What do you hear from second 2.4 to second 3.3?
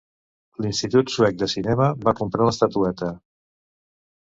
l'estatueta.